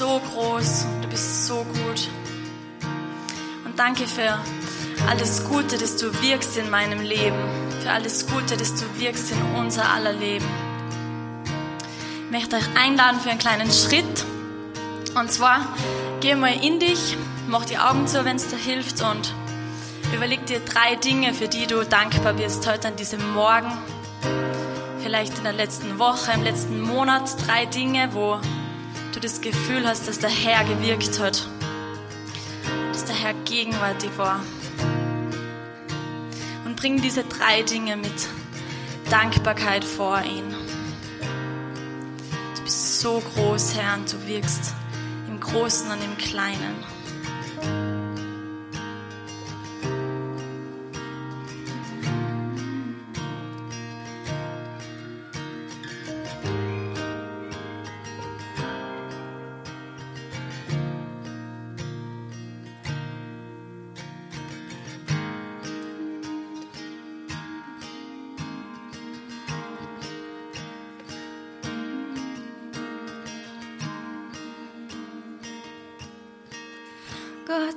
[0.00, 2.08] so groß, du bist so gut.
[3.66, 4.38] Und danke für
[5.06, 7.36] alles Gute, das du wirkst in meinem Leben,
[7.82, 10.46] für alles Gute, das du wirkst in unser aller Leben.
[12.24, 14.24] Ich möchte euch einladen für einen kleinen Schritt.
[15.14, 15.68] Und zwar,
[16.20, 19.34] geh mal in dich, mach die Augen zu, wenn es dir hilft und
[20.14, 23.70] überleg dir drei Dinge, für die du dankbar bist heute an diesem Morgen.
[25.02, 28.40] Vielleicht in der letzten Woche, im letzten Monat, drei Dinge, wo
[29.12, 31.46] du das Gefühl hast, dass der Herr gewirkt hat,
[32.92, 34.40] dass der Herr gegenwärtig war.
[36.64, 38.28] Und bring diese drei Dinge mit
[39.10, 40.54] Dankbarkeit vor ihn.
[42.56, 44.74] Du bist so groß, Herr, und du wirkst
[45.28, 46.99] im Großen und im Kleinen.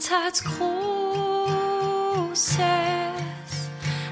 [0.03, 2.59] Gott hat Großes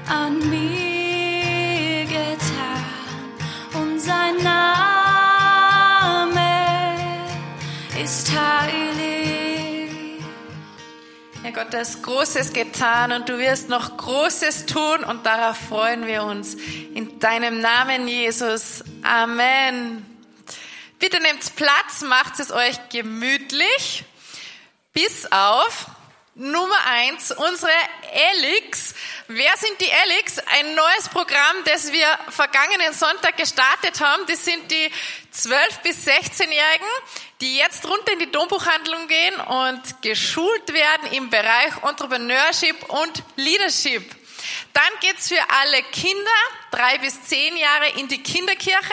[0.08, 3.34] an mir getan
[3.74, 4.72] und sein Name
[8.02, 9.90] ist heilig.
[11.44, 16.06] Ja, Gott, du hast Großes getan und du wirst noch Großes tun und darauf freuen
[16.06, 16.54] wir uns.
[16.94, 18.82] In deinem Namen, Jesus.
[19.02, 20.06] Amen.
[20.98, 24.06] Bitte nehmt Platz, macht es euch gemütlich.
[24.92, 25.86] Bis auf
[26.34, 27.72] Nummer eins, unsere
[28.12, 28.94] Elix.
[29.26, 30.38] Wer sind die Elix?
[30.38, 34.26] Ein neues Programm, das wir vergangenen Sonntag gestartet haben.
[34.26, 34.90] Das sind die
[35.34, 36.86] 12- bis 16-Jährigen,
[37.40, 44.14] die jetzt runter in die Dombuchhandlung gehen und geschult werden im Bereich Entrepreneurship und Leadership.
[44.74, 46.30] Dann geht's für alle Kinder,
[46.70, 48.92] drei bis zehn Jahre, in die Kinderkirche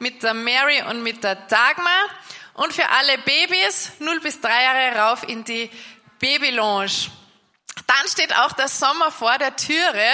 [0.00, 2.10] mit der Mary und mit der Dagmar.
[2.56, 5.70] Und für alle Babys 0 bis 3 Jahre rauf in die
[6.18, 7.10] Babylounge.
[7.86, 10.08] Dann steht auch der Sommer vor der Türe.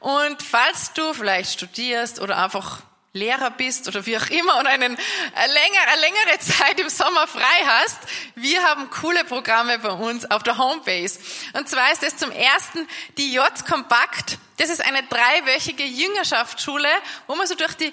[0.00, 2.80] Und falls du vielleicht studierst oder einfach
[3.12, 7.28] Lehrer bist oder wie auch immer und einen äh, länger, eine längere Zeit im Sommer
[7.28, 7.98] frei hast,
[8.34, 11.20] wir haben coole Programme bei uns auf der Homebase.
[11.52, 12.86] Und zwar ist es zum ersten
[13.16, 14.38] die J Kompakt.
[14.58, 16.88] Das ist eine dreiwöchige Jüngerschaftsschule,
[17.28, 17.92] wo man so durch die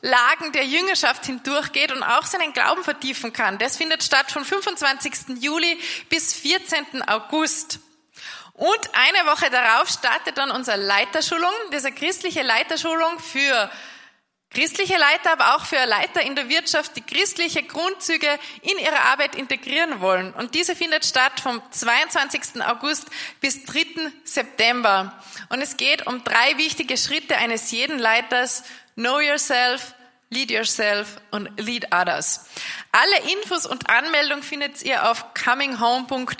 [0.00, 3.58] Grundlagen der Jüngerschaft hindurchgeht und auch seinen Glauben vertiefen kann.
[3.58, 5.40] Das findet statt von 25.
[5.40, 5.78] Juli
[6.08, 7.06] bis 14.
[7.06, 7.80] August.
[8.54, 13.70] Und eine Woche darauf startet dann unsere Leiterschulung, diese christliche Leiterschulung für
[14.50, 18.26] christliche Leiter, aber auch für Leiter in der Wirtschaft, die christliche Grundzüge
[18.62, 20.32] in ihre Arbeit integrieren wollen.
[20.34, 22.62] Und diese findet statt vom 22.
[22.66, 23.06] August
[23.40, 24.10] bis 3.
[24.24, 25.16] September.
[25.50, 28.64] Und es geht um drei wichtige Schritte eines jeden Leiters,
[28.94, 29.94] Know Yourself,
[30.30, 32.46] Lead Yourself und Lead Others.
[32.92, 36.36] Alle Infos und Anmeldung findet ihr auf comminghome.cc.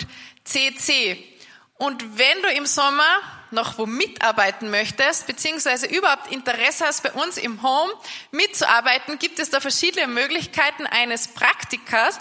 [1.77, 3.03] Und wenn du im Sommer
[3.51, 7.91] noch wo mitarbeiten möchtest, beziehungsweise überhaupt Interesse hast, bei uns im Home
[8.31, 12.19] mitzuarbeiten, gibt es da verschiedene Möglichkeiten eines Praktikers.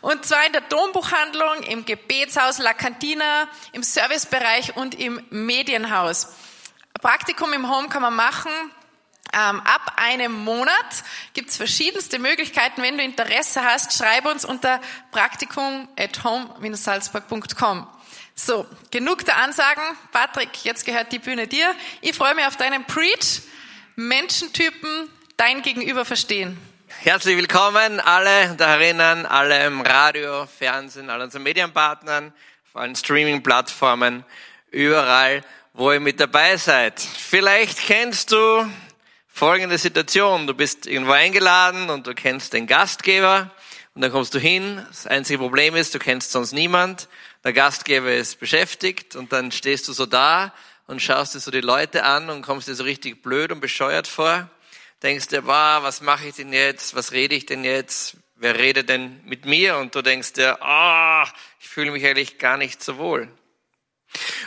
[0.00, 6.28] Und zwar in der Dombuchhandlung, im Gebetshaus La Cantina, im Servicebereich und im Medienhaus.
[7.00, 8.50] Praktikum im Home kann man machen
[9.32, 12.82] ab einem Monat gibt es verschiedenste Möglichkeiten.
[12.82, 17.86] Wenn du Interesse hast, schreib uns unter praktikum at home-salzburg.com.
[18.34, 19.82] So, genug der Ansagen.
[20.10, 21.74] Patrick, jetzt gehört die Bühne dir.
[22.00, 23.42] Ich freue mich auf deinen Preach.
[23.96, 26.58] Menschentypen, dein Gegenüber verstehen.
[27.00, 32.32] Herzlich willkommen alle darinnen, alle im Radio, Fernsehen, alle unseren Medienpartnern,
[32.68, 34.24] auf allen Streaming-Plattformen,
[34.70, 35.42] überall,
[35.74, 37.00] wo ihr mit dabei seid.
[37.00, 38.66] Vielleicht kennst du
[39.32, 40.46] folgende Situation.
[40.46, 43.50] Du bist irgendwo eingeladen und du kennst den Gastgeber
[43.94, 44.84] und dann kommst du hin.
[44.88, 47.08] Das einzige Problem ist, du kennst sonst niemand.
[47.42, 50.52] Der Gastgeber ist beschäftigt und dann stehst du so da
[50.86, 54.06] und schaust dir so die Leute an und kommst dir so richtig blöd und bescheuert
[54.06, 54.48] vor.
[55.02, 56.94] Denkst dir, wow, was mache ich denn jetzt?
[56.94, 58.16] Was rede ich denn jetzt?
[58.36, 59.78] Wer redet denn mit mir?
[59.78, 63.28] Und du denkst dir, ah, oh, ich fühle mich eigentlich gar nicht so wohl.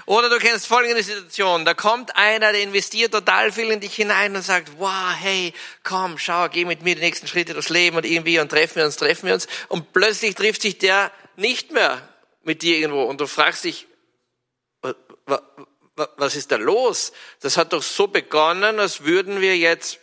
[0.06, 4.35] Oder du kennst folgende Situation, da kommt einer, der investiert total viel in dich hinein
[4.35, 5.53] und sagt, wow, hey,
[5.83, 8.85] komm, schau, geh mit mir die nächsten Schritte durchs Leben und irgendwie und treffen wir
[8.85, 9.47] uns, treffen wir uns.
[9.67, 12.07] Und plötzlich trifft sich der nicht mehr
[12.44, 13.88] mit dir irgendwo und du fragst dich,
[15.95, 17.12] was ist da los?
[17.39, 20.00] Das hat doch so begonnen, als würden wir jetzt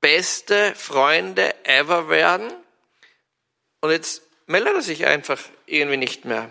[0.00, 2.52] beste Freunde ever werden
[3.80, 6.50] und jetzt meldet er sich einfach irgendwie nicht mehr.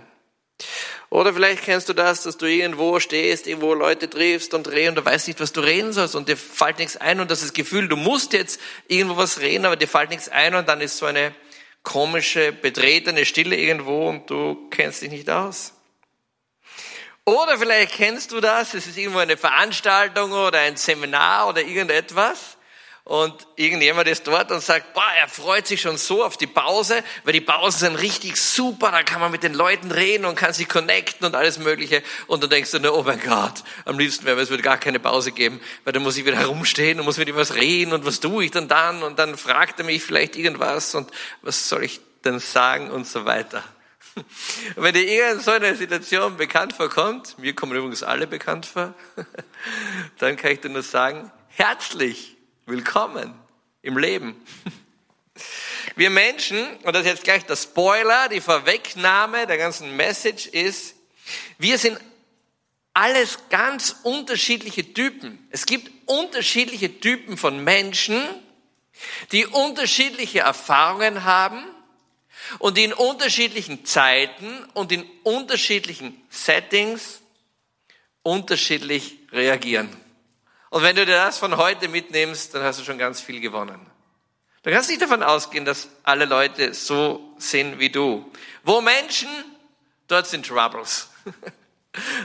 [1.11, 4.95] Oder vielleicht kennst du das, dass du irgendwo stehst, irgendwo Leute triffst und redest und
[4.95, 7.49] du weißt nicht, was du reden sollst und dir fällt nichts ein und das ist
[7.49, 10.81] das Gefühl, du musst jetzt irgendwo was reden, aber dir fällt nichts ein und dann
[10.81, 11.33] ist so eine
[11.81, 15.73] komische, betretene Stille irgendwo und du kennst dich nicht aus.
[17.25, 22.58] Oder vielleicht kennst du das, es ist irgendwo eine Veranstaltung oder ein Seminar oder irgendetwas
[23.09, 27.03] und irgendjemand ist dort und sagt, boah, er freut sich schon so auf die Pause,
[27.23, 30.53] weil die Pausen sind richtig super, da kann man mit den Leuten reden und kann
[30.53, 32.03] sich connecten und alles Mögliche.
[32.27, 34.99] Und dann denkst du nur, oh mein Gott, am liebsten wäre es würde gar keine
[34.99, 38.05] Pause geben, weil dann muss ich wieder herumstehen und muss mit ihm was reden und
[38.05, 41.09] was tue ich dann dann und dann fragt er mich vielleicht irgendwas und
[41.41, 43.63] was soll ich denn sagen und so weiter.
[44.75, 48.93] Wenn dir irgendeine so eine Situation bekannt vorkommt, mir kommen übrigens alle bekannt vor,
[50.19, 52.35] dann kann ich dir nur sagen, herzlich
[52.69, 53.33] Willkommen
[53.81, 54.35] im Leben.
[55.95, 60.93] Wir Menschen, und das ist jetzt gleich der Spoiler, die Vorwegnahme der ganzen Message ist,
[61.57, 61.99] wir sind
[62.93, 65.47] alles ganz unterschiedliche Typen.
[65.49, 68.21] Es gibt unterschiedliche Typen von Menschen,
[69.31, 71.63] die unterschiedliche Erfahrungen haben
[72.59, 77.21] und die in unterschiedlichen Zeiten und in unterschiedlichen Settings
[78.21, 79.89] unterschiedlich reagieren.
[80.69, 83.79] Und wenn du dir das von heute mitnimmst, dann hast du schon ganz viel gewonnen.
[84.63, 88.29] Du kannst nicht davon ausgehen, dass alle Leute so sind wie du.
[88.63, 89.29] Wo Menschen,
[90.07, 91.09] dort sind Troubles.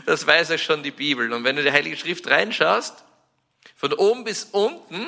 [0.05, 1.33] Das weiß ja schon die Bibel.
[1.33, 3.03] Und wenn du die Heilige Schrift reinschaust,
[3.75, 5.07] von oben bis unten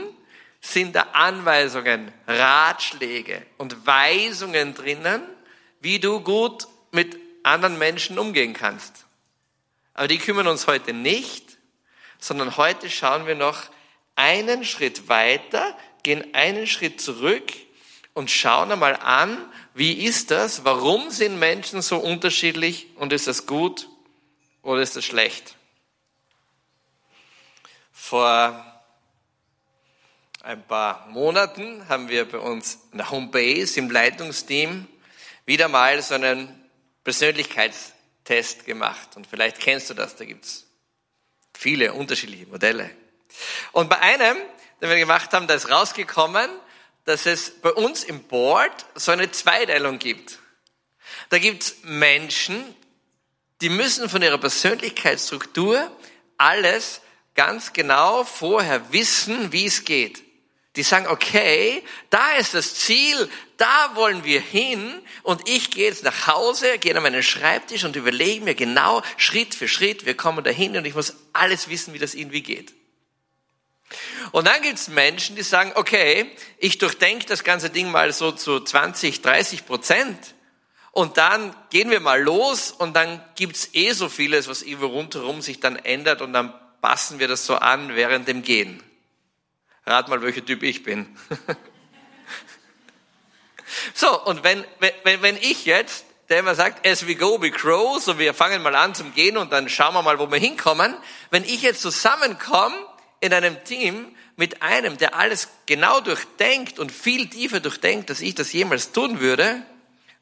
[0.61, 5.23] sind da Anweisungen, Ratschläge und Weisungen drinnen,
[5.81, 9.05] wie du gut mit anderen Menschen umgehen kannst.
[9.95, 11.46] Aber die kümmern uns heute nicht,
[12.19, 13.65] sondern heute schauen wir noch
[14.15, 17.53] einen Schritt weiter, gehen einen Schritt zurück
[18.15, 19.37] und schauen einmal an,
[19.75, 23.89] wie ist das, warum sind Menschen so unterschiedlich und ist das gut
[24.63, 25.55] oder ist das schlecht?
[27.93, 28.65] Vor
[30.43, 34.87] ein paar Monaten haben wir bei uns in der Homebase im Leitungsteam
[35.45, 36.49] wieder mal so einen
[37.05, 39.17] Persönlichkeitstest gemacht.
[39.17, 40.66] Und vielleicht kennst du das, da gibt's
[41.59, 42.91] Viele unterschiedliche Modelle.
[43.73, 44.37] Und bei einem,
[44.81, 46.51] den wir gemacht haben, da ist rausgekommen,
[47.05, 50.39] dass es bei uns im Board so eine Zweiteilung gibt.
[51.29, 52.75] Da gibt es Menschen,
[53.61, 55.91] die müssen von ihrer Persönlichkeitsstruktur
[56.37, 57.01] alles
[57.35, 60.26] ganz genau vorher wissen, wie es geht
[60.77, 66.05] die sagen, okay, da ist das Ziel, da wollen wir hin und ich gehe jetzt
[66.05, 70.45] nach Hause, gehe an meinen Schreibtisch und überlege mir genau Schritt für Schritt, wir kommen
[70.45, 72.75] dahin und ich muss alles wissen, wie das irgendwie geht.
[74.33, 78.33] Und dann gibt es Menschen, die sagen, okay, ich durchdenke das ganze Ding mal so
[78.33, 80.19] zu 20, 30 Prozent
[80.91, 85.41] und dann gehen wir mal los und dann gibt's eh so vieles, was irgendwo rundherum
[85.41, 88.83] sich dann ändert und dann passen wir das so an während dem Gehen.
[89.89, 91.07] Rat mal, welcher Typ ich bin.
[93.95, 94.65] so, und wenn,
[95.05, 98.63] wenn, wenn ich jetzt, der immer sagt, as we go, we grow, so wir fangen
[98.63, 100.97] mal an zum Gehen und dann schauen wir mal, wo wir hinkommen.
[101.31, 102.75] Wenn ich jetzt zusammenkomme
[103.21, 108.35] in einem Team mit einem, der alles genau durchdenkt und viel tiefer durchdenkt, dass ich
[108.35, 109.63] das jemals tun würde,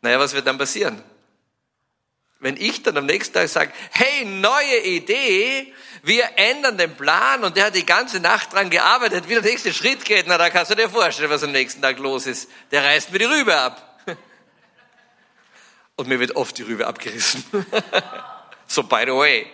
[0.02, 1.02] naja, was wird dann passieren?
[2.44, 5.72] Wenn ich dann am nächsten Tag sage, hey, neue Idee,
[6.02, 9.72] wir ändern den Plan und der hat die ganze Nacht dran gearbeitet, wie der nächste
[9.72, 12.50] Schritt geht, na, da kannst du dir vorstellen, was am nächsten Tag los ist.
[12.70, 13.98] Der reißt mir die Rübe ab.
[15.96, 17.42] Und mir wird oft die Rübe abgerissen.
[18.66, 19.46] so by the way.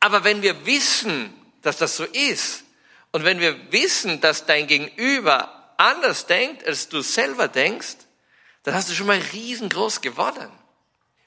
[0.00, 2.64] Aber wenn wir wissen, dass das so ist,
[3.12, 7.98] und wenn wir wissen, dass dein Gegenüber anders denkt, als du selber denkst,
[8.64, 10.50] dann hast du schon mal riesengroß gewonnen.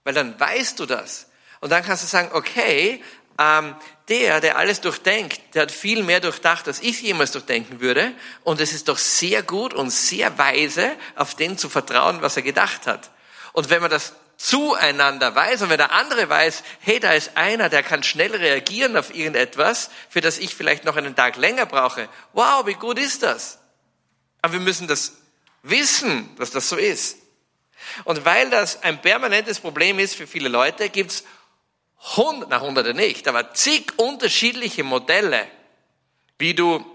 [0.06, 1.28] Weil dann weißt du das.
[1.60, 3.04] Und dann kannst du sagen, okay,
[3.38, 3.76] ähm,
[4.08, 8.14] der, der alles durchdenkt, der hat viel mehr durchdacht, als ich jemals durchdenken würde.
[8.44, 12.44] Und es ist doch sehr gut und sehr weise, auf den zu vertrauen, was er
[12.44, 13.10] gedacht hat.
[13.52, 17.70] Und wenn man das zueinander weiß und wenn der andere weiß, hey, da ist einer,
[17.70, 22.10] der kann schnell reagieren auf irgendetwas, für das ich vielleicht noch einen Tag länger brauche.
[22.34, 23.60] Wow, wie gut ist das?
[24.42, 25.14] Aber wir müssen das
[25.64, 27.18] wissen, dass das so ist.
[28.04, 31.24] Und weil das ein permanentes Problem ist für viele Leute, gibt's
[32.16, 35.48] hundert, na hunderte nicht, aber zig unterschiedliche Modelle,
[36.38, 36.86] wie du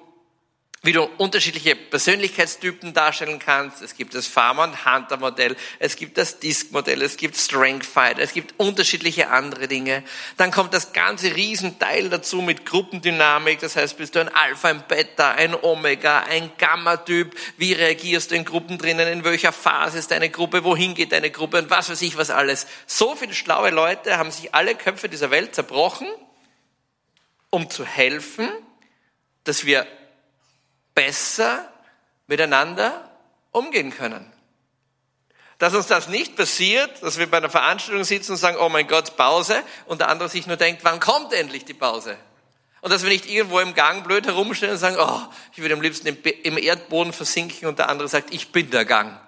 [0.82, 3.82] wie du unterschiedliche Persönlichkeitstypen darstellen kannst.
[3.82, 8.32] Es gibt das Farmer- und Hunter-Modell, es gibt das Disk-Modell, es gibt Strength Fighter, es
[8.32, 10.02] gibt unterschiedliche andere Dinge.
[10.38, 13.60] Dann kommt das ganze Riesenteil dazu mit Gruppendynamik.
[13.60, 17.36] Das heißt, bist du ein Alpha, ein Beta, ein Omega, ein Gamma-Typ?
[17.58, 19.06] Wie reagierst du in Gruppen drinnen?
[19.06, 20.64] In welcher Phase ist deine Gruppe?
[20.64, 21.58] Wohin geht deine Gruppe?
[21.58, 22.66] Und was weiß ich, was alles.
[22.86, 26.08] So viele schlaue Leute haben sich alle Köpfe dieser Welt zerbrochen,
[27.50, 28.48] um zu helfen,
[29.44, 29.86] dass wir
[30.94, 31.68] besser
[32.26, 33.10] miteinander
[33.50, 34.30] umgehen können.
[35.58, 38.86] Dass uns das nicht passiert, dass wir bei einer Veranstaltung sitzen und sagen, oh mein
[38.86, 42.16] Gott, Pause, und der andere sich nur denkt, wann kommt endlich die Pause?
[42.80, 45.20] Und dass wir nicht irgendwo im Gang blöd herumstehen und sagen, oh,
[45.52, 49.20] ich würde am liebsten im Erdboden versinken und der andere sagt, ich bin der Gang.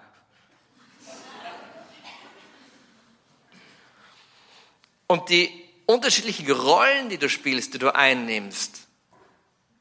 [5.07, 5.53] Und die
[5.85, 8.89] unterschiedlichen Rollen, die du spielst, die du einnimmst,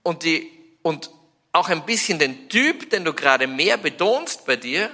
[0.03, 1.09] und die, und
[1.53, 4.89] auch ein bisschen den Typ, den du gerade mehr betonst bei dir,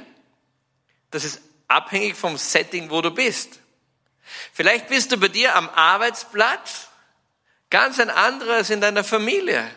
[1.11, 3.59] das ist abhängig vom Setting, wo du bist.
[4.53, 6.89] Vielleicht bist du bei dir am Arbeitsplatz
[7.69, 9.69] ganz ein anderer als in deiner Familie.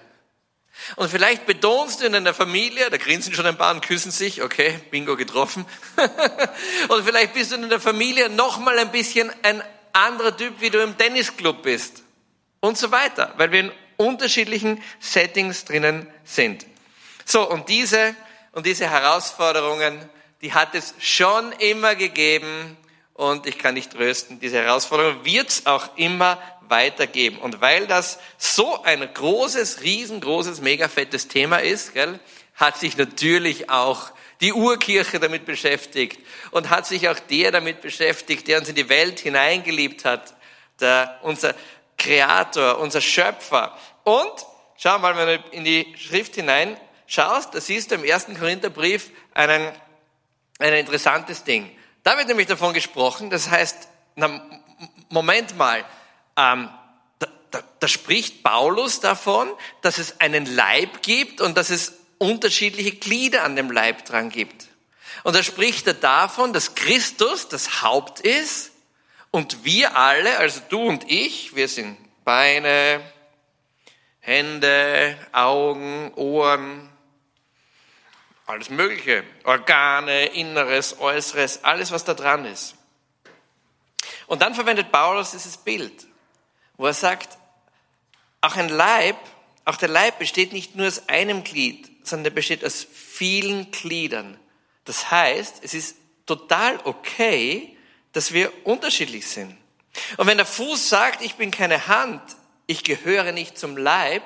[0.96, 4.42] Und vielleicht betonst du in deiner Familie, da grinsen schon ein paar und küssen sich,
[4.42, 5.66] okay, Bingo getroffen.
[6.88, 10.82] und vielleicht bist du in der Familie nochmal ein bisschen ein anderer Typ, wie du
[10.82, 12.02] im Tennisclub bist.
[12.60, 16.64] Und so weiter, weil wir in unterschiedlichen Settings drinnen sind.
[17.30, 18.16] So, und diese,
[18.50, 20.10] und diese Herausforderungen,
[20.42, 22.76] die hat es schon immer gegeben
[23.14, 27.38] und ich kann dich trösten, diese Herausforderungen wird es auch immer weitergeben.
[27.38, 32.18] Und weil das so ein großes, riesengroßes, mega fettes Thema ist, gell,
[32.56, 34.10] hat sich natürlich auch
[34.40, 36.18] die Urkirche damit beschäftigt
[36.50, 40.34] und hat sich auch der damit beschäftigt, der uns in die Welt hineingeliebt hat,
[40.80, 41.54] der, unser
[41.96, 43.78] Kreator, unser Schöpfer.
[44.02, 44.32] Und
[44.76, 46.76] schau mal, wenn wir in die Schrift hinein
[47.10, 49.72] schaust, da siehst du im ersten Korintherbrief einen,
[50.58, 51.70] ein interessantes Ding.
[52.04, 54.40] Da wird nämlich davon gesprochen, das heißt, na,
[55.10, 55.84] Moment mal,
[56.36, 56.70] ähm,
[57.18, 59.50] da, da, da spricht Paulus davon,
[59.82, 64.68] dass es einen Leib gibt und dass es unterschiedliche Glieder an dem Leib dran gibt.
[65.24, 68.70] Und da spricht er davon, dass Christus das Haupt ist
[69.32, 73.00] und wir alle, also du und ich, wir sind Beine,
[74.20, 76.89] Hände, Augen, Ohren,
[78.50, 82.74] alles Mögliche, Organe, Inneres, Äußeres, alles, was da dran ist.
[84.26, 86.06] Und dann verwendet Paulus dieses Bild,
[86.76, 87.38] wo er sagt,
[88.40, 89.16] auch ein Leib,
[89.64, 94.38] auch der Leib besteht nicht nur aus einem Glied, sondern er besteht aus vielen Gliedern.
[94.84, 97.76] Das heißt, es ist total okay,
[98.12, 99.56] dass wir unterschiedlich sind.
[100.16, 102.22] Und wenn der Fuß sagt, ich bin keine Hand,
[102.66, 104.22] ich gehöre nicht zum Leib,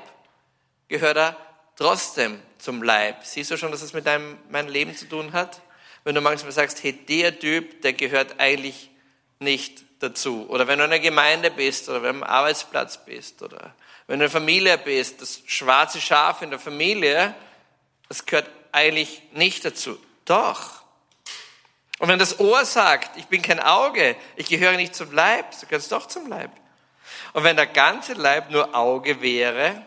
[0.88, 1.37] gehört er
[1.76, 3.25] trotzdem zum Leib.
[3.25, 5.61] Siehst du schon, dass es mit deinem, meinem Leben zu tun hat?
[6.04, 8.90] Wenn du manchmal sagst, hey, der Typ, der gehört eigentlich
[9.38, 10.47] nicht dazu.
[10.49, 13.75] Oder wenn du in einer Gemeinde bist oder wenn du am Arbeitsplatz bist oder
[14.07, 17.35] wenn du in der Familie bist, das schwarze Schaf in der Familie,
[18.09, 19.99] das gehört eigentlich nicht dazu.
[20.25, 20.83] Doch.
[21.99, 25.66] Und wenn das Ohr sagt, ich bin kein Auge, ich gehöre nicht zum Leib, so
[25.66, 26.50] gehört es doch zum Leib.
[27.33, 29.83] Und wenn der ganze Leib nur Auge wäre,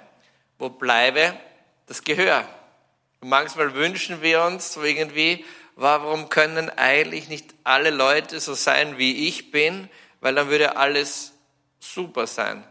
[0.57, 1.37] wo bleibe
[1.87, 2.47] das Gehör?
[3.21, 5.43] Und manchmal wünschen wir uns so irgendwie,
[5.75, 9.89] warum können eigentlich nicht alle Leute so sein, wie ich bin,
[10.21, 11.33] weil dann würde alles
[11.79, 12.63] super sein.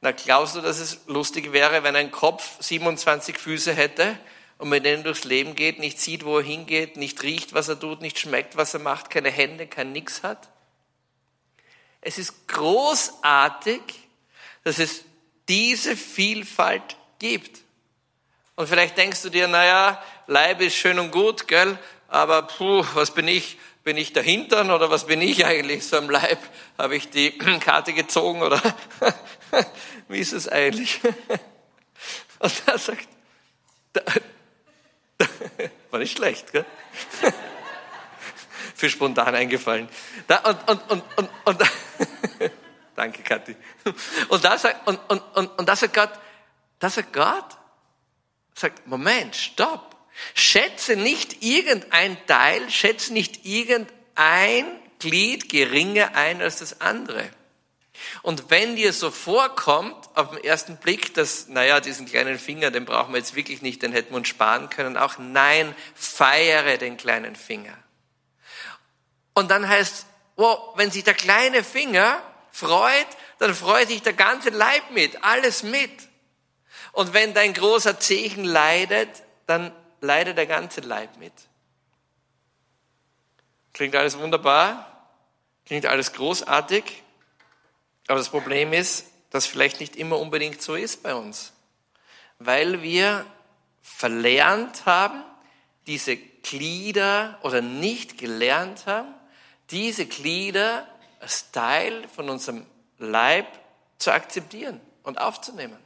[0.00, 4.18] Na, glaubst du, dass es lustig wäre, wenn ein Kopf 27 Füße hätte
[4.56, 7.78] und mit denen durchs Leben geht, nicht sieht, wo er hingeht, nicht riecht, was er
[7.78, 10.48] tut, nicht schmeckt, was er macht, keine Hände, kein Nix hat?
[12.00, 13.82] Es ist großartig,
[14.64, 15.04] dass es
[15.48, 17.60] diese Vielfalt gibt.
[18.56, 21.78] Und vielleicht denkst du dir, naja, Leib ist schön und gut, gell?
[22.08, 23.58] Aber puh, was bin ich?
[23.82, 26.38] Bin ich der Hintern oder was bin ich eigentlich so am Leib?
[26.76, 28.60] Habe ich die Karte gezogen oder
[30.08, 31.00] wie ist es eigentlich?
[32.40, 33.08] Und er sagt,
[33.92, 34.02] da,
[35.18, 35.26] da,
[35.90, 36.64] war nicht schlecht, gell?
[38.74, 39.88] Für spontan eingefallen.
[40.26, 41.62] Da, und, und, und, und, und
[42.96, 43.56] danke, Kathi.
[44.28, 46.12] Und da sagt, und, und, und, und da sagt Gott,
[46.78, 47.44] da sagt Gott,
[48.60, 49.96] sagt, Moment, stopp.
[50.34, 54.66] Schätze nicht irgendein Teil, schätze nicht irgendein
[54.98, 57.28] Glied geringer ein als das andere.
[58.22, 62.84] Und wenn dir so vorkommt, auf den ersten Blick, dass, naja, diesen kleinen Finger, den
[62.84, 66.96] brauchen wir jetzt wirklich nicht, den hätten wir uns sparen können, auch nein, feiere den
[66.96, 67.76] kleinen Finger.
[69.34, 73.06] Und dann heißt, wow, wenn sich der kleine Finger freut,
[73.38, 75.90] dann freut sich der ganze Leib mit, alles mit.
[77.00, 79.08] Und wenn dein großer Zehen leidet,
[79.46, 81.32] dann leidet der ganze Leib mit.
[83.72, 85.08] Klingt alles wunderbar,
[85.64, 87.02] klingt alles großartig,
[88.06, 91.54] aber das Problem ist, dass vielleicht nicht immer unbedingt so ist bei uns,
[92.38, 93.24] weil wir
[93.80, 95.24] verlernt haben,
[95.86, 99.14] diese Glieder oder nicht gelernt haben,
[99.70, 100.86] diese Glieder
[101.18, 102.66] als Teil von unserem
[102.98, 103.46] Leib
[103.96, 105.78] zu akzeptieren und aufzunehmen.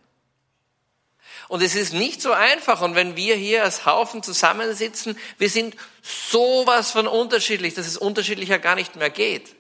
[1.49, 2.81] Und es ist nicht so einfach.
[2.81, 8.59] Und wenn wir hier als Haufen zusammensitzen, wir sind sowas von unterschiedlich, dass es unterschiedlicher
[8.59, 9.55] gar nicht mehr geht.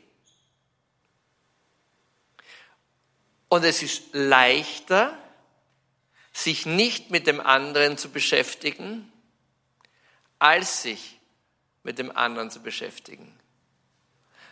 [3.48, 5.16] Und es ist leichter,
[6.32, 9.10] sich nicht mit dem anderen zu beschäftigen,
[10.40, 11.20] als sich
[11.84, 13.38] mit dem anderen zu beschäftigen.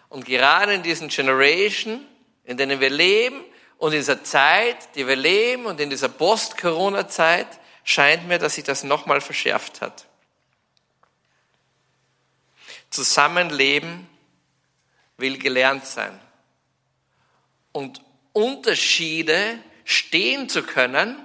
[0.09, 2.07] Und gerade in diesen Generation,
[2.45, 3.45] in denen wir leben
[3.83, 7.49] und in dieser Zeit, die wir leben und in dieser Post-Corona-Zeit,
[7.83, 10.07] scheint mir, dass sich das nochmal verschärft hat.
[12.91, 14.09] Zusammenleben
[15.17, 16.21] will gelernt sein.
[17.73, 18.01] Und
[18.33, 21.17] Unterschiede stehen zu können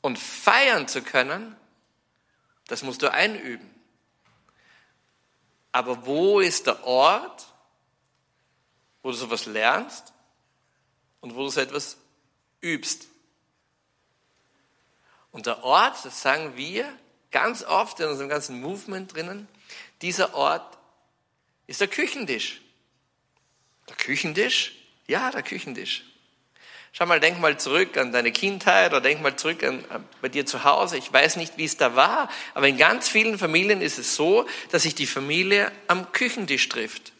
[0.00, 1.54] und feiern zu können,
[2.66, 3.72] das musst du einüben.
[5.70, 7.46] Aber wo ist der Ort,
[9.04, 10.12] wo du sowas lernst
[11.22, 11.96] und wo du so etwas
[12.60, 13.08] übst?
[15.30, 16.86] Und der Ort, das sagen wir
[17.30, 19.48] ganz oft in unserem ganzen Movement drinnen,
[20.02, 20.76] dieser Ort
[21.66, 22.60] ist der Küchentisch.
[23.88, 24.74] Der Küchentisch?
[25.06, 26.04] Ja, der Küchentisch.
[26.92, 30.28] Schau mal, denk mal zurück an deine Kindheit oder denk mal zurück an, an, bei
[30.28, 30.98] dir zu Hause.
[30.98, 34.46] Ich weiß nicht, wie es da war, aber in ganz vielen Familien ist es so,
[34.70, 37.11] dass sich die Familie am Küchentisch trifft.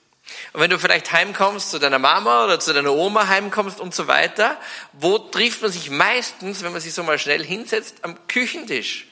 [0.53, 4.07] Und wenn du vielleicht heimkommst zu deiner Mama oder zu deiner Oma heimkommst und so
[4.07, 4.59] weiter,
[4.93, 9.07] wo trifft man sich meistens, wenn man sich so mal schnell hinsetzt, am Küchentisch?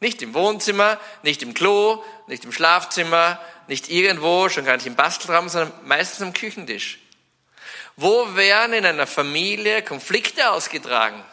[0.00, 4.94] Nicht im Wohnzimmer, nicht im Klo, nicht im Schlafzimmer, nicht irgendwo, schon gar nicht im
[4.94, 6.98] Bastelraum, sondern meistens am Küchentisch.
[7.96, 11.24] Wo werden in einer Familie Konflikte ausgetragen?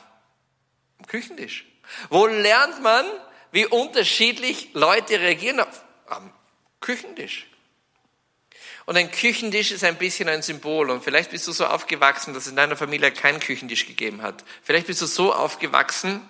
[0.99, 1.65] Am Küchentisch.
[2.09, 3.05] Wo lernt man,
[3.51, 5.61] wie unterschiedlich Leute reagieren?
[6.07, 6.33] Am
[6.79, 7.47] Küchentisch.
[8.85, 10.89] Und ein Küchentisch ist ein bisschen ein Symbol.
[10.89, 14.43] Und vielleicht bist du so aufgewachsen, dass es in deiner Familie keinen Küchentisch gegeben hat.
[14.61, 16.21] Vielleicht bist du so aufgewachsen,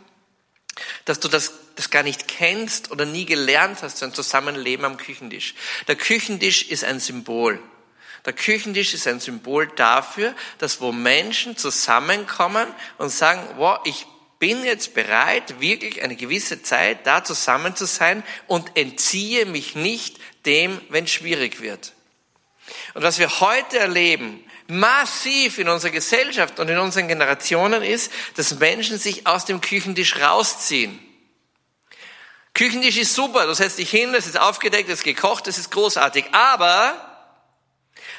[1.06, 4.98] dass du das, das gar nicht kennst oder nie gelernt hast, so ein Zusammenleben am
[4.98, 5.56] Küchentisch.
[5.88, 7.60] Der Küchentisch ist ein Symbol.
[8.26, 14.06] Der Küchentisch ist ein Symbol dafür, dass wo Menschen zusammenkommen und sagen, wow, ich
[14.40, 20.20] bin jetzt bereit, wirklich eine gewisse Zeit da zusammen zu sein und entziehe mich nicht
[20.46, 21.94] dem, wenn es schwierig wird.
[22.94, 28.60] Und was wir heute erleben, massiv in unserer Gesellschaft und in unseren Generationen ist, dass
[28.60, 31.00] Menschen sich aus dem Küchentisch rausziehen.
[32.54, 35.72] Küchentisch ist super, du setzt dich hin, es ist aufgedeckt, es ist gekocht, es ist
[35.72, 37.14] großartig, aber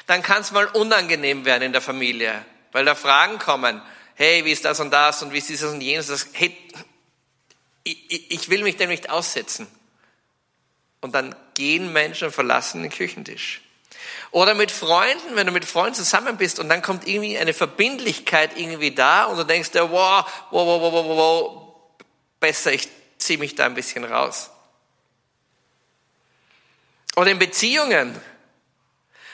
[0.07, 3.81] dann kann es mal unangenehm werden in der Familie, weil da Fragen kommen.
[4.15, 6.07] Hey, wie ist das und das und wie ist dieses und jenes?
[6.07, 6.55] Das, hey,
[7.83, 9.67] ich, ich will mich dem nicht aussetzen.
[11.01, 13.61] Und dann gehen Menschen und verlassen den Küchentisch.
[14.35, 18.59] Oder mit Freunden, wenn du mit Freunden zusammen bist und dann kommt irgendwie eine Verbindlichkeit
[18.59, 21.75] irgendwie da und du denkst dir, wow, wow, wow, wow, wow, wow,
[22.41, 24.51] besser, ich ziehe mich da ein bisschen raus.
[27.15, 28.21] Oder in Beziehungen.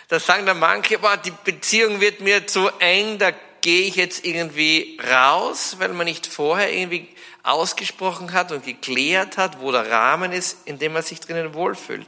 [0.07, 4.23] Da sagen dann manche, boah, die Beziehung wird mir zu eng, da gehe ich jetzt
[4.23, 7.09] irgendwie raus, weil man nicht vorher irgendwie
[7.41, 12.05] ausgesprochen hat und geklärt hat, wo der Rahmen ist, in dem man sich drinnen wohlfühlt.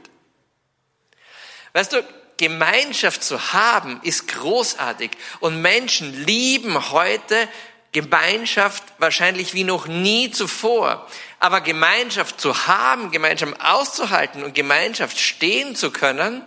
[1.72, 2.04] Weißt du,
[2.36, 7.48] Gemeinschaft zu haben ist großartig und Menschen lieben heute
[7.92, 11.06] Gemeinschaft wahrscheinlich wie noch nie zuvor.
[11.38, 16.42] Aber Gemeinschaft zu haben, Gemeinschaft auszuhalten und Gemeinschaft stehen zu können,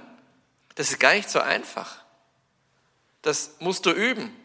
[0.75, 2.03] das ist gar nicht so einfach.
[3.21, 4.35] Das musst du üben.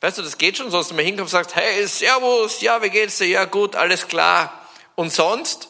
[0.00, 2.82] Weißt du, das geht schon so, dass du mal hinkommst und sagst, hey, servus, ja,
[2.82, 3.28] wie geht's dir?
[3.28, 4.66] Ja, gut, alles klar.
[4.96, 5.68] Und sonst?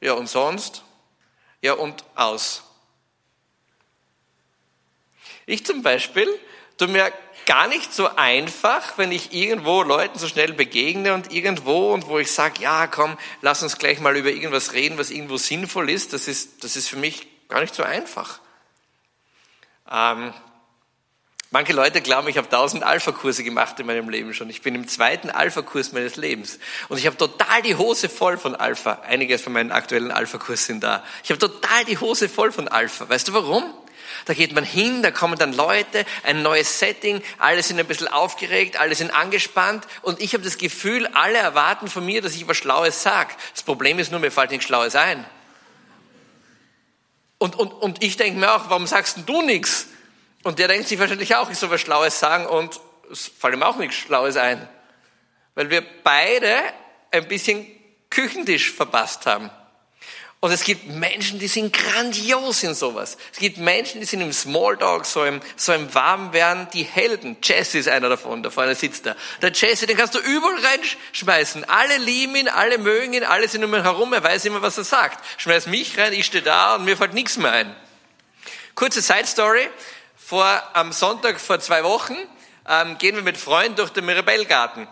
[0.00, 0.82] Ja, und sonst?
[1.60, 2.64] Ja, und aus.
[5.50, 6.28] Ich zum Beispiel,
[6.78, 7.12] tu mir
[7.44, 12.20] gar nicht so einfach, wenn ich irgendwo Leuten so schnell begegne und irgendwo und wo
[12.20, 16.12] ich sage, ja, komm, lass uns gleich mal über irgendwas reden, was irgendwo sinnvoll ist.
[16.12, 18.38] Das ist, das ist für mich gar nicht so einfach.
[19.90, 20.32] Ähm,
[21.52, 24.48] Manche Leute glauben, ich habe tausend Alpha-Kurse gemacht in meinem Leben schon.
[24.50, 26.60] Ich bin im zweiten Alpha-Kurs meines Lebens.
[26.88, 29.02] Und ich habe total die Hose voll von Alpha.
[29.04, 31.02] Einige von meinen aktuellen Alpha-Kursen sind da.
[31.24, 33.08] Ich habe total die Hose voll von Alpha.
[33.08, 33.64] Weißt du warum?
[34.26, 38.06] Da geht man hin, da kommen dann Leute, ein neues Setting, alle sind ein bisschen
[38.06, 42.46] aufgeregt, alle sind angespannt und ich habe das Gefühl, alle erwarten von mir, dass ich
[42.46, 43.34] was Schlaues sag.
[43.54, 45.24] Das Problem ist nur, mir fällt nichts Schlaues ein.
[47.38, 49.86] Und, und, und ich denke mir auch, warum sagst denn du nichts?
[50.42, 53.62] Und der denkt sich wahrscheinlich auch, ich soll was Schlaues sagen und es fällt ihm
[53.62, 54.66] auch nichts Schlaues ein.
[55.54, 56.56] Weil wir beide
[57.10, 57.66] ein bisschen
[58.08, 59.50] Küchentisch verpasst haben.
[60.42, 63.18] Und es gibt Menschen, die sind grandios in sowas.
[63.30, 67.36] Es gibt Menschen, die sind im Smalltalk, so im, so im Warmwerden, die Helden.
[67.42, 69.16] Jesse ist einer davon, da vorne sitzt er.
[69.42, 71.64] Der Jesse, den kannst du überall reinschmeißen.
[71.64, 74.78] Alle lieben ihn, alle mögen ihn, alle sind um ihn herum, er weiß immer, was
[74.78, 75.22] er sagt.
[75.36, 77.76] Schmeiß mich rein, ich stehe da und mir fällt nichts mehr ein.
[78.74, 79.68] Kurze Side Story
[80.30, 82.16] vor, am Sonntag vor zwei Wochen
[82.68, 84.86] ähm, gehen wir mit Freunden durch den Mirabellgarten.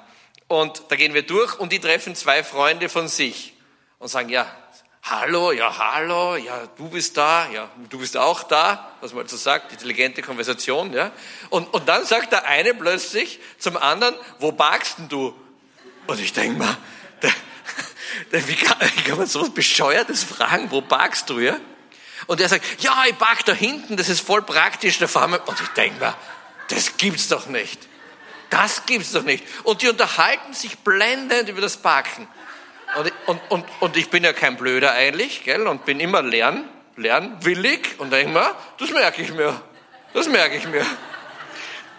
[0.48, 3.54] Und da gehen wir durch und die treffen zwei Freunde von sich
[4.00, 4.50] und sagen, ja,
[5.04, 9.36] hallo, ja, hallo, ja, du bist da, ja, du bist auch da, was man so
[9.36, 11.12] sagt, intelligente Konversation, ja.
[11.50, 15.32] Und, und dann sagt der eine plötzlich zum anderen, wo parkst denn du?
[16.08, 16.76] Und ich denke mal,
[18.32, 21.60] wie, kann, wie kann man so was Bescheuertes fragen, wo parkst du, ja?
[22.28, 25.48] Und er sagt, ja, ich park da hinten, das ist voll praktisch, da fahren wir.
[25.48, 26.14] Und ich denke mir,
[26.68, 27.88] das gibt's doch nicht.
[28.50, 29.44] Das gibt's doch nicht.
[29.64, 32.28] Und die unterhalten sich blendend über das Parken.
[32.96, 36.68] Und, und, und, und ich bin ja kein Blöder eigentlich, gell, und bin immer lern,
[36.96, 39.58] lernwillig und denke mir, das merke ich mir.
[40.12, 40.84] Das merke ich mir.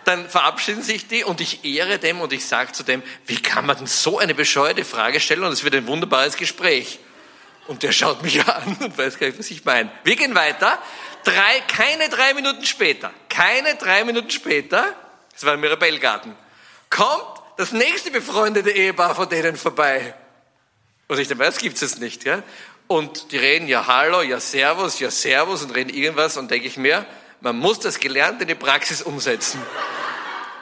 [0.05, 3.65] Dann verabschieden sich die und ich ehre dem und ich sage zu dem, wie kann
[3.65, 6.99] man denn so eine bescheuerte Frage stellen und es wird ein wunderbares Gespräch.
[7.69, 9.91] Und der schaut mich an und weiß gar nicht, was ich meine.
[10.03, 10.79] Wir gehen weiter.
[11.23, 14.95] Drei, keine drei Minuten später, keine drei Minuten später,
[15.33, 16.35] das war im Mirabellgarten,
[16.89, 20.15] kommt das nächste befreundete Ehepaar von denen vorbei.
[21.09, 22.41] Und ich denke, das gibt's jetzt nicht, ja?
[22.87, 26.77] Und die reden ja Hallo, ja Servus, ja Servus und reden irgendwas und denke ich
[26.77, 27.05] mir,
[27.39, 29.61] man muss das Gelernte in die Praxis umsetzen.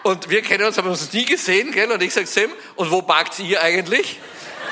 [0.03, 1.89] Und wir kennen uns, haben uns nie gesehen, gell?
[1.89, 4.19] Und ich sage Sam, und wo parkt ihr eigentlich?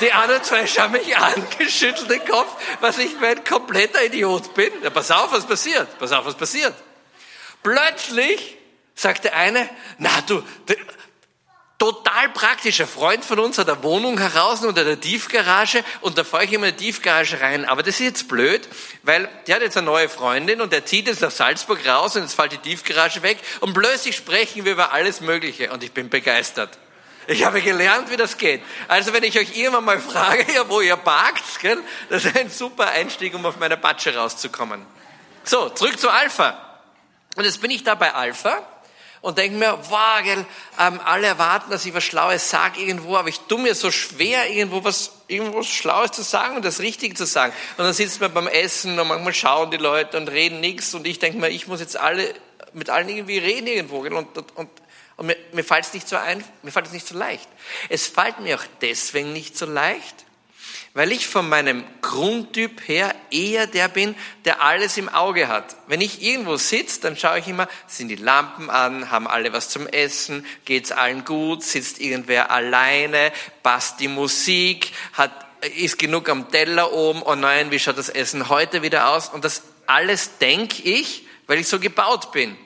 [0.01, 4.53] Die anderen zwei schauen mich an, geschüttelt den Kopf, was ich für ein kompletter Idiot
[4.53, 4.71] bin.
[4.83, 5.87] Ja, pass auf, was passiert.
[5.99, 6.73] Pass auf, was passiert.
[7.63, 8.57] Plötzlich
[8.93, 10.43] sagt der eine, na du,
[11.77, 12.79] total praktisch.
[12.81, 16.53] Ein Freund von uns hat eine Wohnung heraus unter der Tiefgarage und da fahre ich
[16.53, 17.65] immer in die Tiefgarage rein.
[17.65, 18.67] Aber das ist jetzt blöd,
[19.03, 22.23] weil der hat jetzt eine neue Freundin und der zieht jetzt nach Salzburg raus und
[22.23, 26.09] jetzt fällt die Tiefgarage weg und plötzlich sprechen wir über alles Mögliche und ich bin
[26.09, 26.77] begeistert.
[27.27, 28.61] Ich habe gelernt, wie das geht.
[28.87, 32.49] Also wenn ich euch irgendwann mal frage, ja, wo ihr parkt, gell, das ist ein
[32.49, 34.85] super Einstieg, um auf meine Patsche rauszukommen.
[35.43, 36.61] So, zurück zu Alpha.
[37.35, 38.65] Und jetzt bin ich da bei Alpha
[39.21, 40.45] und denke mir, wow, gell,
[40.79, 44.51] ähm, alle erwarten, dass ich was Schlaues sage irgendwo, aber ich tue mir so schwer,
[44.51, 47.51] irgendwo was, irgendwo was Schlaues zu sagen und das Richtige zu sagen.
[47.77, 51.07] Und dann sitzt man beim Essen und manchmal schauen die Leute und reden nichts und
[51.07, 52.35] ich denke mir, ich muss jetzt alle,
[52.73, 54.69] mit allen irgendwie reden irgendwo, gell, und, und, und
[55.17, 57.47] und mir, mir fällt es nicht so ein, mir fällt es nicht so leicht.
[57.89, 60.25] Es fällt mir auch deswegen nicht so leicht,
[60.93, 65.75] weil ich von meinem Grundtyp her eher der bin, der alles im Auge hat.
[65.87, 69.69] Wenn ich irgendwo sitze, dann schaue ich immer, sind die Lampen an, haben alle was
[69.69, 73.31] zum Essen, geht's allen gut, sitzt irgendwer alleine,
[73.63, 75.31] passt die Musik, hat,
[75.75, 79.29] ist genug am Teller oben, oh nein, wie schaut das Essen heute wieder aus?
[79.29, 82.57] Und das alles denke ich, weil ich so gebaut bin.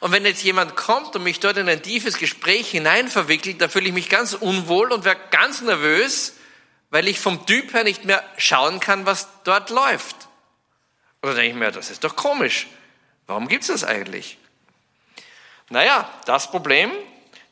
[0.00, 3.88] Und wenn jetzt jemand kommt und mich dort in ein tiefes Gespräch hineinverwickelt, da fühle
[3.88, 6.34] ich mich ganz unwohl und werde ganz nervös,
[6.90, 10.16] weil ich vom Typ her nicht mehr schauen kann, was dort läuft.
[11.22, 12.68] Oder denke ich mir, das ist doch komisch.
[13.26, 14.38] Warum gibt's das eigentlich?
[15.68, 16.90] Naja, das Problem,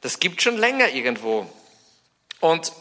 [0.01, 1.51] das gibt schon länger irgendwo.
[2.41, 2.73] Und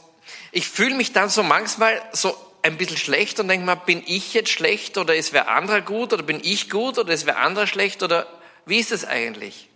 [0.52, 4.34] ich fühle mich dann so manchmal so ein bisschen schlecht und denke mal, bin ich
[4.34, 7.68] jetzt schlecht oder ist wer anderer gut oder bin ich gut oder ist wer anderer
[7.68, 8.28] schlecht oder
[8.66, 9.70] wie ist es eigentlich?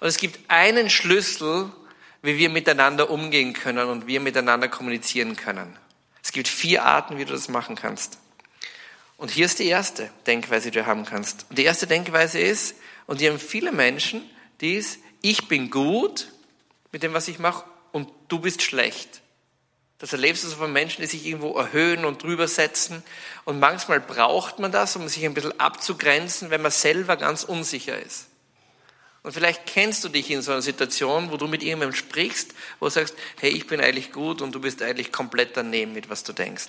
[0.00, 1.70] Und es gibt einen Schlüssel,
[2.22, 5.76] wie wir miteinander umgehen können und wir miteinander kommunizieren können.
[6.22, 8.18] Es gibt vier Arten, wie du das machen kannst.
[9.16, 11.46] Und hier ist die erste Denkweise, die du haben kannst.
[11.50, 14.22] Und die erste Denkweise ist, und die haben viele Menschen,
[14.60, 16.28] die ist, ich bin gut
[16.92, 19.20] mit dem, was ich mache, und du bist schlecht.
[20.00, 23.02] Das erlebst du so von Menschen, die sich irgendwo erhöhen und drüber setzen.
[23.44, 28.00] Und manchmal braucht man das, um sich ein bisschen abzugrenzen, wenn man selber ganz unsicher
[28.00, 28.26] ist.
[29.22, 32.86] Und vielleicht kennst du dich in so einer Situation, wo du mit jemandem sprichst, wo
[32.86, 36.24] du sagst, hey, ich bin eigentlich gut und du bist eigentlich komplett daneben mit, was
[36.24, 36.68] du denkst.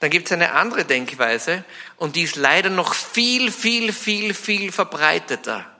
[0.00, 1.62] Dann gibt es eine andere Denkweise
[1.98, 5.70] und die ist leider noch viel, viel, viel, viel verbreiteter.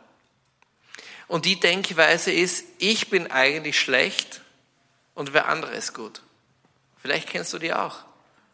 [1.26, 4.42] Und die Denkweise ist, ich bin eigentlich schlecht
[5.14, 6.20] und wer andere ist gut.
[7.00, 8.04] Vielleicht kennst du die auch.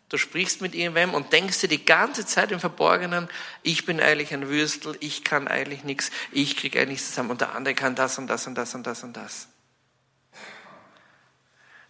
[0.09, 3.29] Du sprichst mit irgendwem und denkst dir die ganze Zeit im Verborgenen,
[3.63, 7.41] ich bin eigentlich ein Würstel, ich kann eigentlich nichts, ich krieg eigentlich nichts zusammen und
[7.41, 9.49] der andere kann das und das und das und das und das.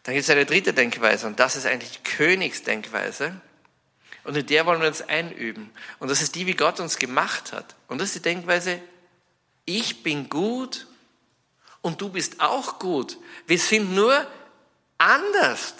[0.05, 3.41] Dann gibt es eine dritte Denkweise und das ist eigentlich die Königsdenkweise.
[4.23, 5.71] Und in der wollen wir uns einüben.
[5.99, 7.75] Und das ist die, wie Gott uns gemacht hat.
[7.89, 8.81] Und das ist die Denkweise,
[9.67, 10.87] ich bin gut
[11.83, 13.19] und du bist auch gut.
[13.47, 14.27] Wir sind nur
[14.99, 15.75] anders.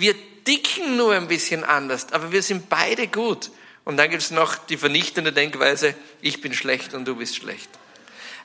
[0.00, 0.14] Wir
[0.46, 3.50] dicken nur ein bisschen anders, aber wir sind beide gut.
[3.84, 7.68] Und dann gibt es noch die vernichtende Denkweise, ich bin schlecht und du bist schlecht.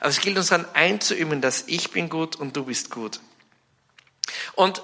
[0.01, 3.21] Aber es gilt uns dann einzuüben, dass ich bin gut und du bist gut.
[4.55, 4.81] Und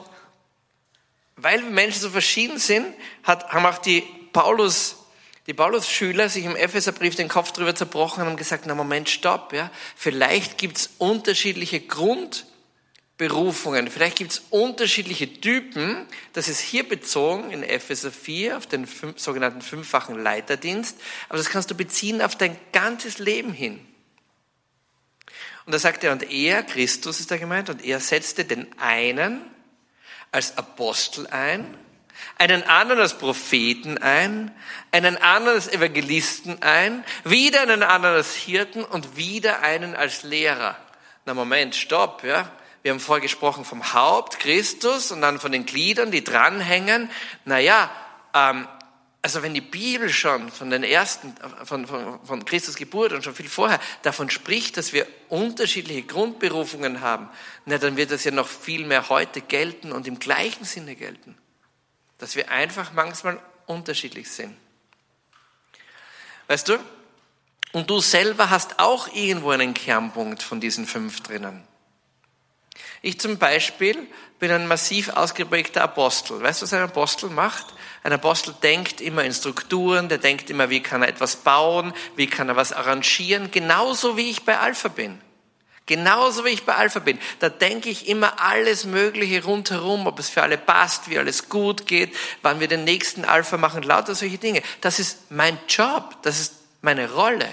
[1.35, 2.85] weil Menschen so verschieden sind,
[3.23, 4.95] hat, haben auch die Paulus,
[5.47, 9.51] die Paulus-Schüler sich im Epheserbrief den Kopf drüber zerbrochen und haben gesagt, na Moment, stopp,
[9.51, 9.69] ja.
[9.97, 11.81] Vielleicht gibt's unterschiedliche
[13.27, 16.05] Grundberufungen, vielleicht gibt's unterschiedliche Typen.
[16.33, 20.97] Das ist hier bezogen in Epheser 4 auf den fünf, sogenannten fünffachen Leiterdienst.
[21.29, 23.79] Aber das kannst du beziehen auf dein ganzes Leben hin.
[25.65, 29.41] Und da sagt er, und er, Christus ist da gemeint, und er setzte den einen
[30.31, 31.77] als Apostel ein,
[32.37, 34.51] einen anderen als Propheten ein,
[34.91, 40.77] einen anderen als Evangelisten ein, wieder einen anderen als Hirten und wieder einen als Lehrer.
[41.25, 42.51] Na Moment, stopp, ja.
[42.83, 47.09] Wir haben vorher gesprochen vom Haupt, Christus, und dann von den Gliedern, die dranhängen.
[47.45, 47.91] Naja,
[48.33, 48.67] ähm,
[49.21, 53.35] also wenn die Bibel schon von den ersten, von, von, von Christus Geburt und schon
[53.35, 57.29] viel vorher davon spricht, dass wir unterschiedliche Grundberufungen haben,
[57.65, 61.37] na, dann wird das ja noch viel mehr heute gelten und im gleichen Sinne gelten.
[62.17, 64.55] Dass wir einfach manchmal unterschiedlich sind.
[66.47, 66.79] Weißt du?
[67.73, 71.65] Und du selber hast auch irgendwo einen Kernpunkt von diesen fünf drinnen.
[73.01, 74.07] Ich zum Beispiel
[74.39, 76.41] bin ein massiv ausgeprägter Apostel.
[76.41, 77.65] Weißt du, was ein Apostel macht?
[78.03, 82.27] Ein Apostel denkt immer in Strukturen, der denkt immer, wie kann er etwas bauen, wie
[82.27, 85.19] kann er was arrangieren, genauso wie ich bei Alpha bin.
[85.87, 87.19] Genauso wie ich bei Alpha bin.
[87.39, 91.87] Da denke ich immer alles Mögliche rundherum, ob es für alle passt, wie alles gut
[91.87, 94.61] geht, wann wir den nächsten Alpha machen, lauter solche Dinge.
[94.79, 97.49] Das ist mein Job, das ist meine Rolle.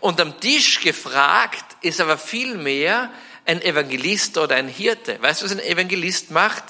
[0.00, 3.10] Und am Tisch gefragt ist aber viel mehr
[3.46, 5.20] ein Evangelist oder ein Hirte.
[5.22, 6.64] Weißt du, was ein Evangelist macht?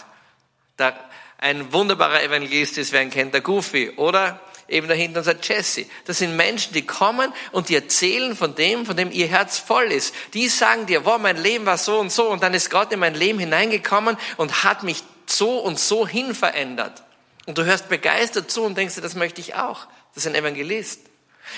[1.39, 4.41] Ein wunderbarer Evangelist ist, wer ihn kennt, der Goofy, oder?
[4.69, 5.87] Eben dahinter unser Jesse.
[6.07, 9.93] Das sind Menschen, die kommen und die erzählen von dem, von dem ihr Herz voll
[9.93, 10.15] ist.
[10.35, 12.99] Die sagen dir, wow, mein Leben war so und so und dann ist Gott in
[12.99, 17.05] mein Leben hineingekommen und hat mich so und so hin verändert.
[17.47, 19.87] Und du hörst begeistert zu und denkst dir, das möchte ich auch.
[20.15, 21.01] Das ist ein Evangelist.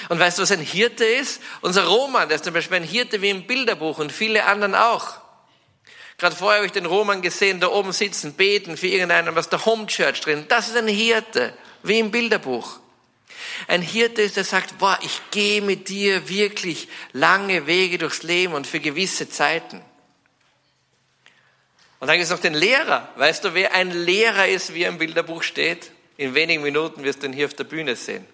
[0.09, 1.40] Und weißt du, was ein Hirte ist?
[1.61, 5.18] Unser Roman, der ist zum Beispiel ein Hirte wie im Bilderbuch und viele anderen auch.
[6.18, 9.64] Gerade vorher habe ich den Roman gesehen, da oben sitzen, beten für irgendeinen was der
[9.64, 10.46] Home Church drin.
[10.48, 12.81] Das ist ein Hirte, wie im Bilderbuch.
[13.68, 18.55] Ein Hirte ist, der sagt, boah, ich gehe mit dir wirklich lange Wege durchs Leben
[18.55, 19.81] und für gewisse Zeiten.
[22.01, 23.09] Und dann gibt es noch den Lehrer.
[23.16, 25.90] Weißt du, wer ein Lehrer ist, wie er im Bilderbuch steht?
[26.16, 28.27] In wenigen Minuten wirst du ihn hier auf der Bühne sehen.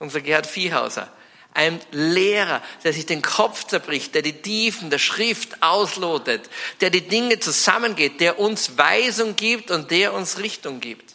[0.00, 1.12] Unser Gerhard Viehhauser.
[1.54, 6.48] Ein Lehrer, der sich den Kopf zerbricht, der die Tiefen der Schrift auslotet,
[6.80, 11.14] der die Dinge zusammengeht, der uns Weisung gibt und der uns Richtung gibt.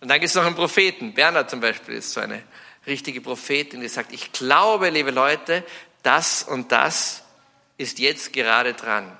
[0.00, 1.14] Und dann gibt es noch einen Propheten.
[1.14, 2.42] Bernhard zum Beispiel ist so eine
[2.86, 5.64] richtige Prophetin, die sagt, ich glaube, liebe Leute,
[6.02, 7.22] das und das
[7.78, 9.18] ist jetzt gerade dran.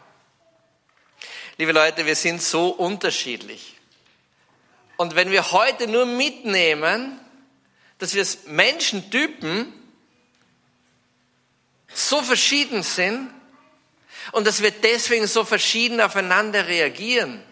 [1.58, 3.76] Liebe Leute, wir sind so unterschiedlich.
[4.98, 7.18] Und wenn wir heute nur mitnehmen,
[7.98, 9.72] dass wir als Menschentypen
[11.92, 13.30] so verschieden sind
[14.32, 17.42] und dass wir deswegen so verschieden aufeinander reagieren.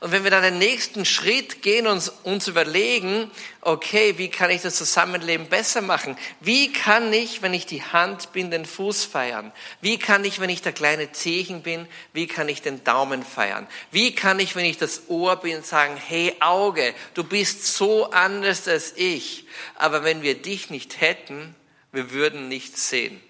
[0.00, 4.62] Und wenn wir dann den nächsten Schritt gehen und uns überlegen, okay, wie kann ich
[4.62, 6.16] das Zusammenleben besser machen?
[6.40, 9.52] Wie kann ich, wenn ich die Hand bin, den Fuß feiern?
[9.82, 13.66] Wie kann ich, wenn ich der kleine Zehen bin, wie kann ich den Daumen feiern?
[13.90, 18.66] Wie kann ich, wenn ich das Ohr bin, sagen, hey Auge, du bist so anders
[18.68, 19.44] als ich.
[19.74, 21.54] Aber wenn wir dich nicht hätten,
[21.92, 23.20] wir würden nichts sehen.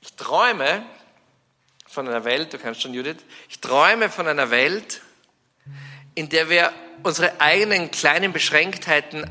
[0.00, 0.84] Ich träume
[1.92, 3.18] von einer Welt, du kannst schon, Judith,
[3.50, 5.02] ich träume von einer Welt,
[6.14, 9.28] in der wir unsere eigenen kleinen Beschränktheiten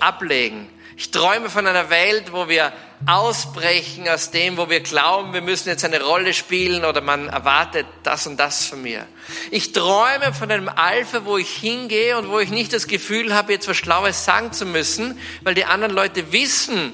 [0.00, 0.68] ablegen.
[0.98, 2.72] Ich träume von einer Welt, wo wir
[3.06, 7.86] ausbrechen aus dem, wo wir glauben, wir müssen jetzt eine Rolle spielen oder man erwartet
[8.02, 9.06] das und das von mir.
[9.50, 13.52] Ich träume von einem Alpha, wo ich hingehe und wo ich nicht das Gefühl habe,
[13.52, 16.92] jetzt was Schlaues sagen zu müssen, weil die anderen Leute wissen,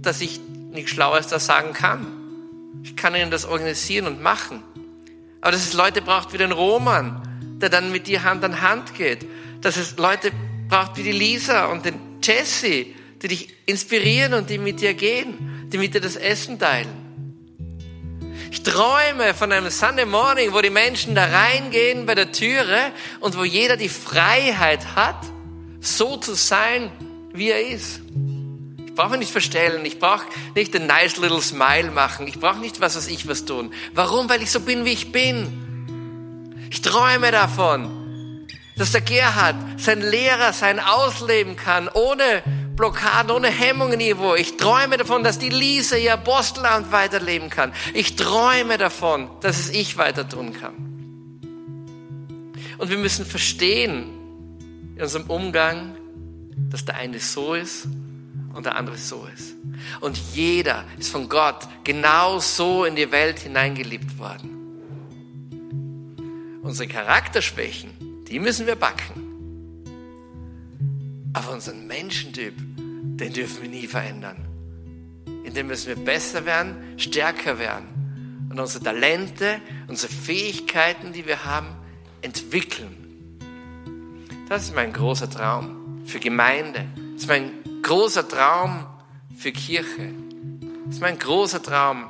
[0.00, 2.21] dass ich nichts Schlaues da sagen kann.
[2.82, 4.62] Ich kann ihnen das organisieren und machen.
[5.40, 7.20] Aber dass es Leute braucht wie den Roman,
[7.60, 9.26] der dann mit dir Hand an Hand geht.
[9.60, 10.30] Dass es Leute
[10.68, 12.86] braucht wie die Lisa und den Jesse,
[13.20, 17.02] die dich inspirieren und die mit dir gehen, die mit dir das Essen teilen.
[18.50, 23.36] Ich träume von einem Sunday Morning, wo die Menschen da reingehen bei der Türe und
[23.36, 25.16] wo jeder die Freiheit hat,
[25.80, 26.90] so zu sein,
[27.32, 28.02] wie er ist.
[28.92, 32.82] Ich brauche nicht verstellen, ich brauche nicht ein nice little smile machen, ich brauche nicht
[32.82, 33.72] was, was ich was tun.
[33.94, 34.28] Warum?
[34.28, 36.68] Weil ich so bin, wie ich bin.
[36.70, 42.42] Ich träume davon, dass der Gerhard sein Lehrer sein ausleben kann, ohne
[42.76, 44.34] Blockaden, ohne Hemmungen irgendwo.
[44.34, 47.72] Ich träume davon, dass die Lisa ihr Apostelamt weiterleben kann.
[47.94, 50.74] Ich träume davon, dass es ich weiter tun kann.
[52.76, 54.10] Und wir müssen verstehen
[54.96, 55.96] in unserem Umgang,
[56.68, 57.86] dass der eine so ist
[58.54, 59.54] und der andere so ist.
[60.00, 64.58] Und jeder ist von Gott genau so in die Welt hineingeliebt worden.
[66.62, 67.90] Unsere Charakterschwächen,
[68.28, 69.28] die müssen wir backen.
[71.32, 74.36] Aber unseren Menschentyp, den dürfen wir nie verändern.
[75.44, 78.02] In dem müssen wir besser werden, stärker werden
[78.52, 81.68] und unsere Talente, unsere Fähigkeiten, die wir haben,
[82.20, 83.38] entwickeln.
[84.48, 86.84] Das ist mein großer Traum für Gemeinde.
[87.14, 88.86] Das ist mein großer Traum
[89.36, 90.12] für Kirche.
[90.86, 92.04] Das ist mein großer Traum,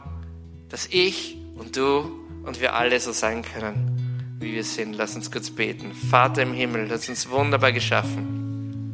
[0.68, 2.10] dass ich und du
[2.44, 4.94] und wir alle so sein können, wie wir sind.
[4.94, 5.92] Lass uns kurz beten.
[5.94, 8.92] Vater im Himmel, du hast uns wunderbar geschaffen.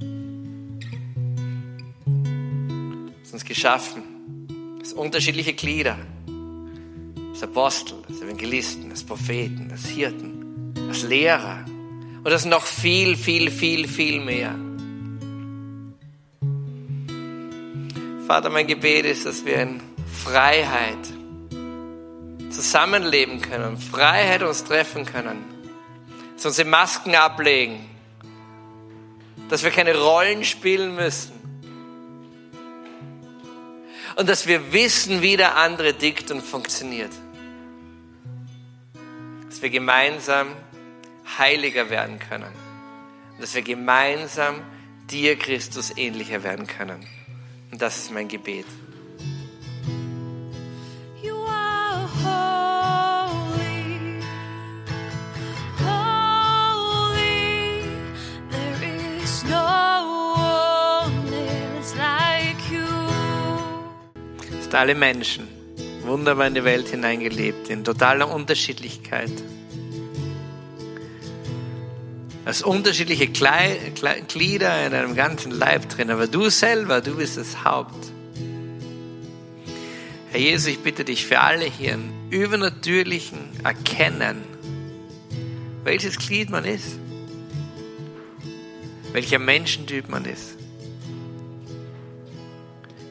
[2.04, 4.02] Du hast uns geschaffen
[4.78, 5.98] als unterschiedliche Glieder.
[7.30, 11.64] Als Apostel, als Evangelisten, als Propheten, als Hirten, als Lehrer.
[12.18, 14.67] Und das noch viel, viel, viel, viel mehr.
[18.28, 19.80] Vater, mein Gebet ist, dass wir in
[20.22, 20.98] Freiheit
[22.50, 25.42] zusammenleben können, Freiheit uns treffen können,
[26.34, 27.88] dass wir unsere Masken ablegen,
[29.48, 31.32] dass wir keine Rollen spielen müssen
[34.16, 37.12] und dass wir wissen, wie der andere dickt und funktioniert.
[39.48, 40.48] Dass wir gemeinsam
[41.38, 42.52] heiliger werden können
[43.32, 44.56] und dass wir gemeinsam
[45.10, 47.06] dir, Christus, ähnlicher werden können.
[47.70, 48.66] Und das ist mein Gebet.
[51.22, 54.22] You are holy,
[55.78, 57.18] holy.
[58.50, 58.82] There
[59.22, 62.86] is no one else like you.
[64.58, 65.48] Hast alle Menschen
[66.04, 69.32] wunderbar in die Welt hineingelebt, in totaler Unterschiedlichkeit.
[72.48, 78.10] Als unterschiedliche Glieder in einem ganzen Leib drin, aber du selber, du bist das Haupt.
[80.30, 84.44] Herr Jesus, ich bitte dich für alle hier im übernatürlichen Erkennen,
[85.84, 86.98] welches Glied man ist,
[89.12, 90.56] welcher Menschentyp man ist,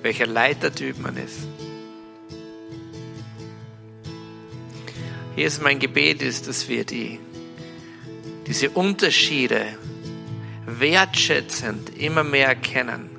[0.02, 1.41] welcher Leitertyp man ist.
[5.36, 7.19] Jesus, mein Gebet ist, dass wir die
[8.47, 9.77] diese Unterschiede
[10.65, 13.10] wertschätzend immer mehr erkennen.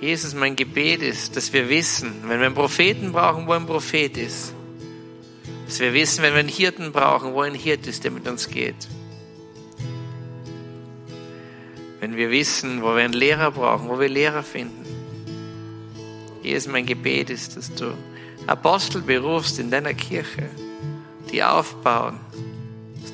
[0.00, 4.16] Jesus, mein Gebet ist, dass wir wissen, wenn wir einen Propheten brauchen, wo ein Prophet
[4.16, 4.52] ist.
[5.66, 8.48] Dass wir wissen, wenn wir einen Hirten brauchen, wo ein Hirt ist, der mit uns
[8.48, 8.88] geht.
[12.00, 14.84] Wenn wir wissen, wo wir einen Lehrer brauchen, wo wir Lehrer finden.
[16.42, 17.96] Jesus, mein Gebet ist, dass du
[18.46, 20.48] Apostel berufst in deiner Kirche
[21.30, 22.20] die aufbauen,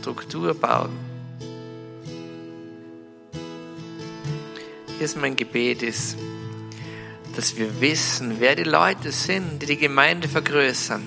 [0.01, 0.91] Struktur bauen.
[4.87, 6.17] Hier ist mein Gebet ist,
[7.35, 11.07] dass wir wissen, wer die Leute sind, die die Gemeinde vergrößern,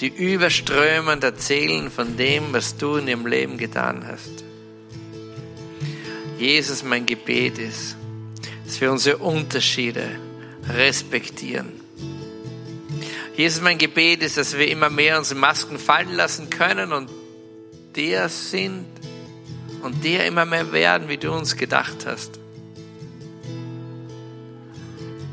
[0.00, 4.44] die überströmend erzählen von dem, was du in ihrem Leben getan hast.
[6.38, 7.96] Jesus, mein Gebet ist,
[8.64, 10.08] dass wir unsere Unterschiede
[10.68, 11.77] respektieren
[13.38, 17.08] Jesus, mein Gebet ist, dass wir immer mehr unsere Masken fallen lassen können und
[17.94, 18.84] der sind
[19.80, 22.40] und der immer mehr werden, wie du uns gedacht hast.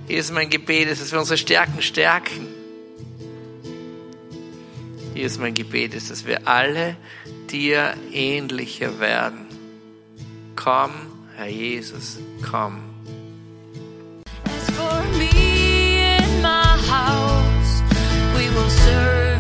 [0.08, 2.46] Jesus, mein Gebet ist, dass wir unsere Stärken stärken.
[5.16, 6.98] Jesus, mein Gebet ist, dass wir alle
[7.50, 9.48] dir ähnlicher werden.
[10.56, 10.92] Komm,
[11.36, 12.84] Herr Jesus, komm.
[14.76, 17.45] For me and my house,
[18.56, 19.35] will serve.